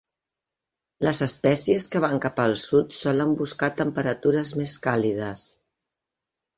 [1.07, 5.49] Les espècies que van cap al sud solen buscar temperatures més càlides.